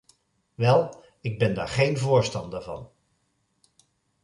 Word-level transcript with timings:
Wel, 0.55 1.03
ik 1.21 1.39
ben 1.39 1.53
daar 1.53 1.67
geen 1.67 1.97
voorstander 1.97 2.63
van. 2.63 2.91